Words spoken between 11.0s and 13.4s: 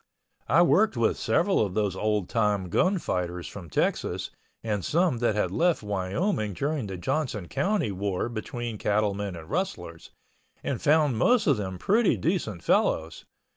most of them pretty decent fellows.